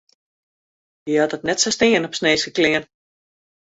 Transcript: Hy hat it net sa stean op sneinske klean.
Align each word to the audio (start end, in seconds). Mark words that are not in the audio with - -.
Hy 1.05 1.13
hat 1.19 1.35
it 1.37 1.45
net 1.47 1.59
sa 1.61 1.71
stean 1.75 2.07
op 2.07 2.17
sneinske 2.17 2.51
klean. 2.57 2.85